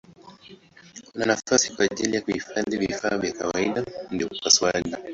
[1.11, 4.95] Kuna nafasi kwa ajili ya kuhifadhi vifaa vya kawaida vya upasuaji.